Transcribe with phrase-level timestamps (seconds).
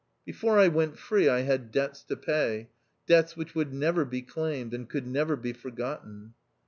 [0.25, 2.71] Before I went free I had debts to pay—
[3.05, 6.33] debts which would never be claimed, and could never be forgotten.